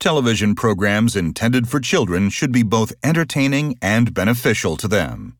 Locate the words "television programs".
0.00-1.14